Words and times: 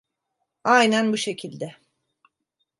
Aynen 0.63 1.13
bu 1.13 1.17
şekilde. 1.17 1.75